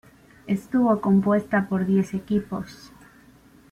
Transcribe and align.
Estuvo 0.47 0.99
compuesta 0.99 1.69
por 1.69 1.85
diez 1.85 2.15
equipos. 2.15 2.91